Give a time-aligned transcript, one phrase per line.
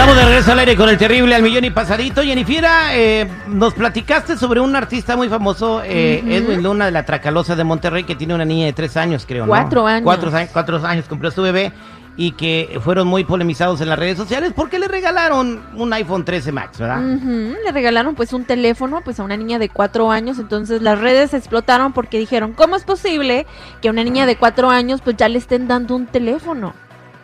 [0.00, 2.22] Estamos de regreso al aire con el terrible al millón y pasadito.
[2.22, 7.54] Jennifiera, eh, nos platicaste sobre un artista muy famoso, eh, Edwin Luna de la Tracalosa
[7.54, 9.50] de Monterrey, que tiene una niña de tres años, creo, ¿no?
[9.50, 10.04] Cuatro años.
[10.04, 11.70] Cuatro, años- cuatro años cumplió su bebé
[12.16, 16.50] y que fueron muy polemizados en las redes sociales porque le regalaron un iPhone 13
[16.50, 17.04] Max, ¿verdad?
[17.04, 20.98] Ujú, Le regalaron pues un teléfono pues a una niña de cuatro años, entonces las
[20.98, 23.46] redes explotaron porque dijeron, ¿cómo es posible
[23.82, 26.72] que a una niña de cuatro años pues ya le estén dando un teléfono?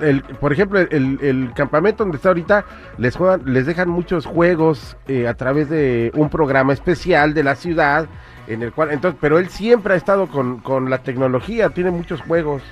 [0.00, 2.64] el, por ejemplo, el, el campamento donde está ahorita,
[2.98, 7.54] les juegan, les dejan muchos juegos eh, a través de un programa especial de la
[7.54, 8.06] ciudad,
[8.46, 12.20] en el cual, entonces, pero él siempre ha estado con, con la tecnología, tiene muchos
[12.22, 12.62] juegos.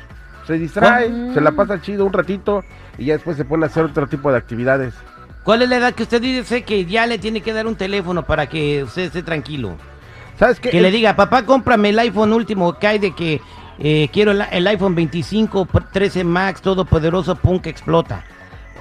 [0.47, 1.34] Se distrae, ¿Cuál?
[1.34, 2.65] se la pasa chido un ratito
[2.98, 4.94] y ya después se pone a hacer otro tipo de actividades.
[5.44, 8.25] ¿Cuál es la edad que usted dice que ya le tiene que dar un teléfono
[8.25, 9.77] para que usted esté tranquilo?
[10.38, 10.71] ¿Sabes qué?
[10.71, 13.41] Que le diga, papá, cómprame el iPhone último que hay de que
[13.80, 18.22] eh, quiero el, el iPhone 25, 13 Max, todopoderoso, que explota.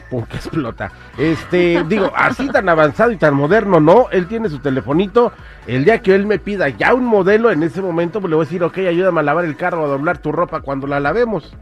[0.09, 0.91] Que explota.
[1.17, 4.09] Este, digo, así tan avanzado y tan moderno, no.
[4.11, 5.31] Él tiene su telefonito.
[5.67, 8.43] El día que él me pida ya un modelo, en ese momento pues, le voy
[8.43, 11.55] a decir, ok, ayúdame a lavar el carro, a doblar tu ropa cuando la lavemos.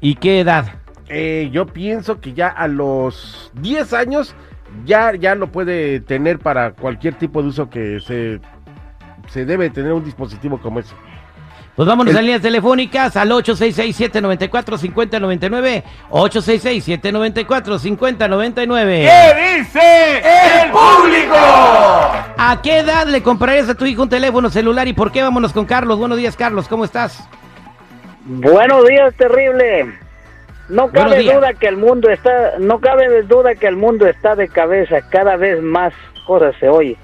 [0.00, 0.66] ¿Y qué edad?
[1.08, 4.34] Eh, yo pienso que ya a los 10 años
[4.84, 8.40] ya, ya lo puede tener para cualquier tipo de uso que se,
[9.28, 10.94] se debe tener un dispositivo como ese.
[11.78, 15.84] Pues vámonos El- a líneas telefónicas al 866-794-5099.
[16.10, 19.08] 866-794-5099.
[19.58, 20.18] dice
[20.64, 21.36] el público?
[21.36, 25.22] ¿A qué edad le comprarías a tu hijo un teléfono celular y por qué?
[25.22, 26.00] Vámonos con Carlos.
[26.00, 26.66] Buenos días, Carlos.
[26.66, 27.24] ¿Cómo estás?
[28.24, 29.94] Buenos días, terrible.
[30.68, 34.48] No cabe duda que el mundo está, no cabe duda que el mundo está de
[34.48, 35.92] cabeza, cada vez más
[36.26, 36.96] cosas se oye.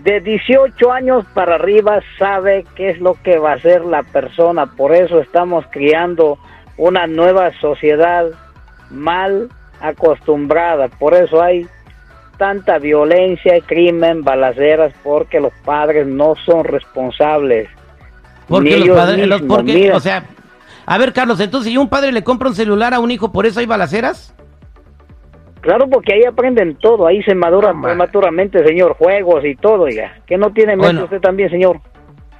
[0.00, 4.66] De 18 años para arriba sabe qué es lo que va a hacer la persona,
[4.66, 6.38] por eso estamos criando
[6.76, 8.26] una nueva sociedad
[8.90, 9.48] mal
[9.80, 11.66] acostumbrada, por eso hay
[12.38, 17.68] tanta violencia, crimen, balaceras, porque los padres no son responsables.
[18.46, 20.24] Porque los padres, los- porque, o sea,
[20.84, 23.46] a ver, Carlos, entonces, si un padre le compra un celular a un hijo, ¿por
[23.46, 24.34] eso hay balaceras?
[25.66, 27.88] Claro, porque ahí aprenden todo, ahí se madura No, ma.
[27.88, 30.12] prematuramente, señor, juegos y todo, oiga.
[30.24, 31.02] Que no tiene mente Bueno.
[31.04, 31.80] usted también, señor.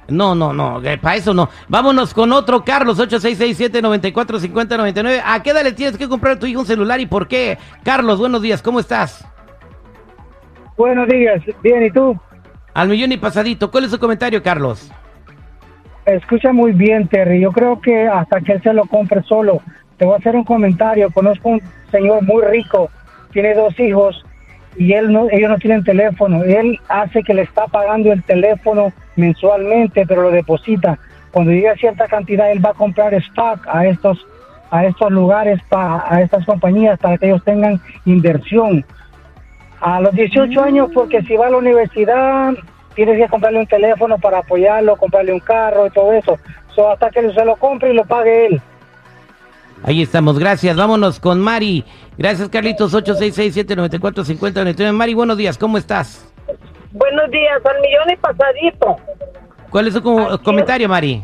[0.07, 1.49] No, no, no, para eso no.
[1.67, 5.21] Vámonos con otro, Carlos, 866-794-5099.
[5.25, 7.57] ¿A qué edad le tienes que comprar a tu hijo un celular y por qué?
[7.83, 9.27] Carlos, buenos días, ¿cómo estás?
[10.77, 12.17] Buenos días, bien, ¿y tú?
[12.73, 14.89] Al millón y pasadito, ¿cuál es su comentario, Carlos?
[16.05, 17.41] Escucha muy bien, Terry.
[17.41, 19.59] Yo creo que hasta que él se lo compre solo.
[19.97, 21.09] Te voy a hacer un comentario.
[21.11, 21.61] Conozco un
[21.91, 22.89] señor muy rico,
[23.31, 24.23] tiene dos hijos
[24.77, 26.43] y él no, ellos no tienen teléfono.
[26.43, 30.97] Él hace que le está pagando el teléfono mensualmente, pero lo deposita.
[31.31, 34.25] Cuando llegue a cierta cantidad, él va a comprar stock a estos
[34.69, 38.83] a estos lugares, pa- a estas compañías, para que ellos tengan inversión.
[39.79, 42.53] A los 18 años, porque si va a la universidad,
[42.93, 46.37] tienes que comprarle un teléfono para apoyarlo, comprarle un carro y todo eso.
[46.75, 48.61] So, hasta que se lo compre y lo pague él.
[49.83, 50.75] Ahí estamos, gracias.
[50.75, 51.85] Vámonos con Mari.
[52.17, 54.91] Gracias, Carlitos, 866-794-5099.
[54.91, 56.31] Mari, buenos días, ¿cómo estás?
[56.91, 58.97] Buenos días, al millón y pasadito.
[59.69, 60.01] ¿Cuál es su
[60.43, 61.23] comentario, Mari?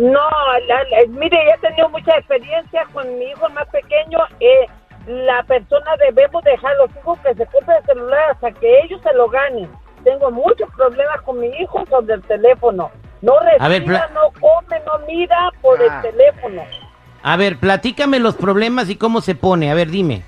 [0.00, 0.20] No,
[0.66, 4.18] la- la- mire, ya he tenido mucha experiencia con mi hijo más pequeño.
[4.40, 4.66] Eh,
[5.06, 9.00] la persona debemos dejar a los hijos que se compren el celular hasta que ellos
[9.02, 9.70] se lo ganen.
[10.02, 12.90] Tengo muchos problemas con mi hijo sobre el teléfono.
[13.22, 15.84] No ver, respira, no come, no mira por Ah.
[16.02, 16.62] el teléfono.
[17.26, 19.70] A ver, platícame los problemas y cómo se pone.
[19.70, 20.22] A ver, dime.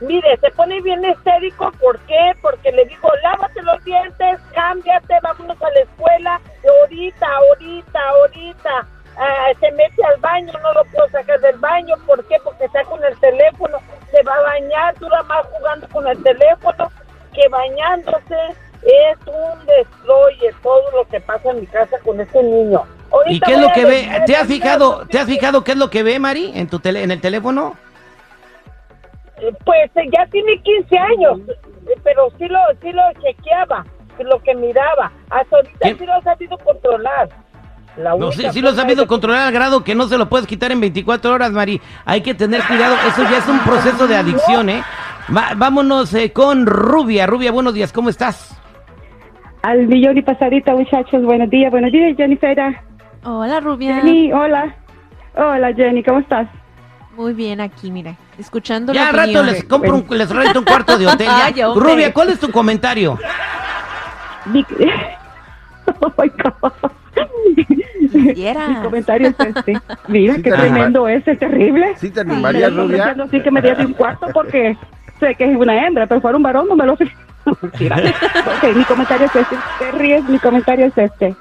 [0.00, 2.32] Mire, se pone bien histérico, ¿por qué?
[2.42, 8.86] Porque le digo, lávate los dientes, cámbiate, vámonos a la escuela, ahorita, ahorita, ahorita.
[9.16, 12.36] Ah, se mete al baño, no lo puedo sacar del baño, ¿por qué?
[12.42, 13.78] Porque está con el teléfono,
[14.10, 16.90] se va a bañar, dura más jugando con el teléfono
[17.32, 18.11] que bañándose.
[23.28, 24.08] ¿Y qué es lo que ve?
[24.26, 27.02] ¿Te has fijado, te has fijado qué es lo que ve, Mari, en tu tele,
[27.02, 27.74] en el teléfono?
[29.38, 33.84] Eh, Pues eh, ya tiene 15 años, eh, pero sí lo, sí lo chequeaba,
[34.18, 35.10] lo que miraba.
[35.30, 35.94] Hasta ahorita ¿Qué?
[35.98, 37.28] sí lo ha sabido controlar.
[37.96, 40.28] La No, sí, sí lo has sabido de- controlar al grado que no se lo
[40.28, 41.80] puedes quitar en 24 horas, Mari.
[42.06, 42.94] Hay que tener cuidado.
[43.06, 44.82] Eso ya es un proceso de adicción, ¿eh?
[45.36, 47.26] Va- vámonos eh, con Rubia.
[47.26, 47.92] Rubia, buenos días.
[47.92, 48.58] ¿Cómo estás?
[49.62, 51.22] Al millón y pasadita, muchachos.
[51.22, 52.58] Buenos días, buenos días, Jennifer.
[53.24, 53.96] Hola, Rubia.
[53.96, 54.74] Jenny, hola.
[55.34, 56.48] Hola, Jenny, ¿cómo estás?
[57.16, 59.46] Muy bien aquí, mira, escuchando Ya la al rato opinión.
[59.46, 61.26] les compro un, les rento un cuarto de hotel.
[61.26, 61.46] ya.
[61.46, 61.92] Ay, hombre.
[61.92, 63.18] Rubia, ¿cuál es tu comentario?
[64.46, 64.64] Mi...
[66.00, 66.72] Oh, my God.
[68.14, 69.80] Mi comentario es este.
[70.06, 71.94] Mira, Sí qué tremendo es, es terrible.
[71.96, 73.02] ¿Sí te lo estoy Rubia?
[73.02, 74.76] ofreciendo así que me diese un cuarto porque
[75.18, 76.92] sé que es una hembra, pero fuera un varón no me lo
[77.46, 79.56] ok, mi comentario es este.
[79.80, 81.34] Te ríes, mi comentario es este.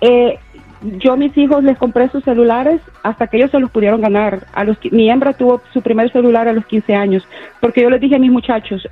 [0.00, 0.38] Eh,
[0.82, 4.46] yo a mis hijos les compré sus celulares hasta que ellos se los pudieron ganar.
[4.54, 7.26] A los, mi hembra tuvo su primer celular a los 15 años,
[7.60, 8.86] porque yo les dije a mis muchachos,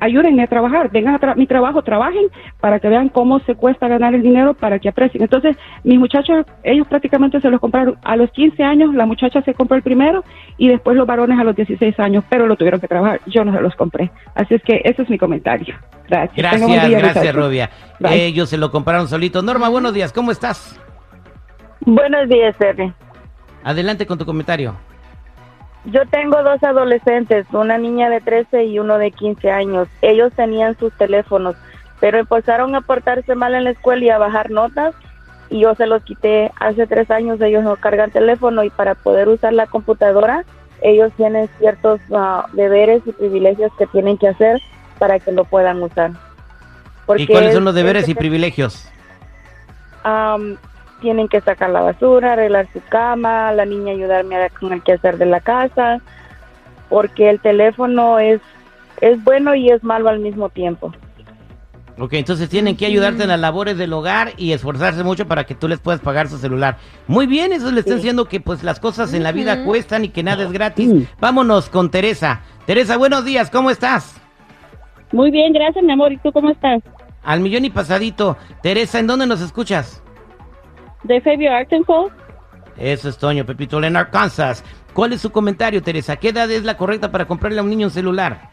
[0.00, 2.26] ayúdenme a trabajar, vengan a tra- mi trabajo, trabajen
[2.60, 5.22] para que vean cómo se cuesta ganar el dinero para que aprecien.
[5.24, 9.54] Entonces, mis muchachos, ellos prácticamente se los compraron a los 15 años, la muchacha se
[9.54, 10.22] compró el primero
[10.56, 13.52] y después los varones a los 16 años, pero lo tuvieron que trabajar, yo no
[13.52, 14.10] se los compré.
[14.36, 15.74] Así es que ese es mi comentario.
[16.08, 16.36] Gracias.
[16.36, 17.34] Gracias, día, gracias.
[17.34, 17.70] Rubia.
[18.08, 19.42] Ellos se lo compraron solito.
[19.42, 20.12] Norma, buenos días.
[20.12, 20.80] ¿Cómo estás?
[21.90, 22.92] Buenos días, Terry.
[23.64, 24.74] Adelante con tu comentario.
[25.86, 29.88] Yo tengo dos adolescentes, una niña de 13 y uno de 15 años.
[30.02, 31.56] Ellos tenían sus teléfonos,
[31.98, 34.94] pero empezaron a portarse mal en la escuela y a bajar notas
[35.48, 37.40] y yo se los quité hace tres años.
[37.40, 40.44] Ellos no cargan teléfono y para poder usar la computadora,
[40.82, 44.60] ellos tienen ciertos ah, deberes y privilegios que tienen que hacer
[44.98, 46.10] para que lo puedan usar.
[47.16, 48.90] ¿Y cuáles es- son los deberes es- y privilegios?
[50.04, 50.58] Am,
[51.00, 55.18] tienen que sacar la basura, arreglar su cama, la niña ayudarme a, con el quehacer
[55.18, 56.00] de la casa,
[56.88, 58.40] porque el teléfono es,
[59.00, 60.92] es bueno y es malo al mismo tiempo.
[62.00, 65.56] Ok, entonces tienen que ayudarte en las labores del hogar y esforzarse mucho para que
[65.56, 66.76] tú les puedas pagar su celular.
[67.08, 70.10] Muy bien, eso le está diciendo que pues las cosas en la vida cuestan y
[70.10, 71.08] que nada es gratis.
[71.18, 72.42] Vámonos con Teresa.
[72.66, 74.20] Teresa, buenos días, ¿cómo estás?
[75.10, 76.12] Muy bien, gracias, mi amor.
[76.12, 76.82] ¿Y tú cómo estás?
[77.24, 78.36] Al millón y pasadito.
[78.62, 80.02] Teresa, ¿en dónde nos escuchas?
[81.04, 82.06] De Fabio Arkansas.
[82.76, 84.64] Eso es Toño, Pepito, en Arkansas.
[84.92, 86.16] ¿Cuál es su comentario, Teresa?
[86.16, 88.50] ¿Qué edad es la correcta para comprarle a un niño un celular?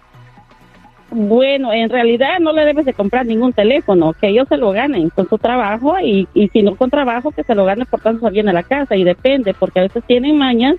[1.12, 5.10] Bueno, en realidad no le debes de comprar ningún teléfono, que ellos se lo ganen
[5.12, 8.50] con su trabajo y, y si no con trabajo, que se lo ganen portándose bien
[8.50, 10.76] a la casa y depende, porque a veces tienen mañas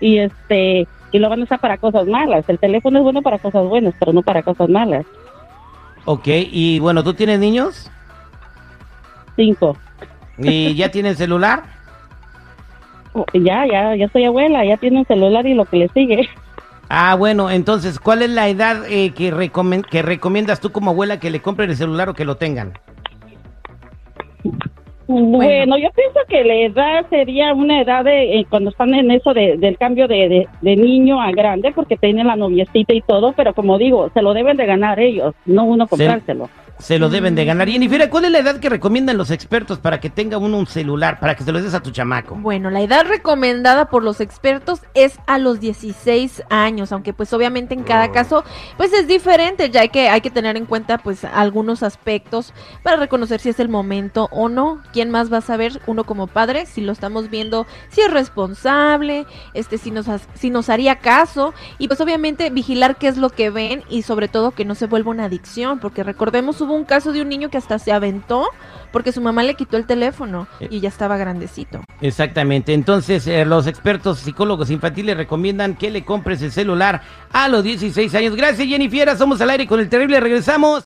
[0.00, 2.48] y este y lo van a usar para cosas malas.
[2.48, 5.04] El teléfono es bueno para cosas buenas, pero no para cosas malas.
[6.04, 7.90] Ok, y bueno, ¿tú tienes niños?
[9.36, 9.76] Cinco.
[10.42, 11.62] ¿Y ya tienen celular?
[13.12, 16.28] Oh, Ya, ya, ya soy abuela, ya tienen celular y lo que le sigue.
[16.88, 19.30] Ah, bueno, entonces, ¿cuál es la edad eh, que,
[19.90, 22.72] que recomiendas tú como abuela que le compren el celular o que lo tengan?
[25.06, 29.34] Bueno, yo pienso que la edad sería una edad de eh, cuando están en eso
[29.34, 33.32] de, del cambio de, de, de niño a grande, porque tienen la noviecita y todo,
[33.32, 36.48] pero como digo, se lo deben de ganar ellos, no uno comprárselo.
[36.80, 37.68] Se lo deben de ganar.
[37.68, 40.66] Y Jennifer, ¿cuál es la edad que recomiendan los expertos para que tenga uno un
[40.66, 42.36] celular, para que se lo des a tu chamaco?
[42.36, 47.74] Bueno, la edad recomendada por los expertos es a los 16 años, aunque pues obviamente
[47.74, 48.44] en cada caso
[48.76, 53.40] pues es diferente, ya que hay que tener en cuenta pues algunos aspectos para reconocer
[53.40, 54.82] si es el momento o no.
[54.92, 59.26] ¿Quién más va a saber uno como padre si lo estamos viendo si es responsable,
[59.54, 63.50] este si nos si nos haría caso y pues obviamente vigilar qué es lo que
[63.50, 67.12] ven y sobre todo que no se vuelva una adicción, porque recordemos hubo un caso
[67.12, 68.46] de un niño que hasta se aventó
[68.92, 71.80] porque su mamá le quitó el teléfono y ya estaba grandecito.
[72.00, 72.72] Exactamente.
[72.72, 78.14] Entonces, eh, los expertos psicólogos infantiles recomiendan que le compres el celular a los 16
[78.14, 78.36] años.
[78.36, 79.16] Gracias, Jennifer.
[79.16, 80.18] Somos al aire con el terrible.
[80.20, 80.78] Regresamos.